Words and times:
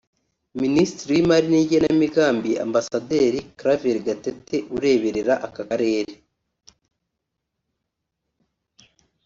Minisitiri 0.61 1.09
w’Imari 1.13 1.47
n’igenamigambi 1.51 2.51
Ambasaderi 2.65 3.39
Claver 3.59 3.97
Gatete 4.07 4.55
ureberera 4.75 5.33
aka 5.47 5.61
Karere 5.69 6.13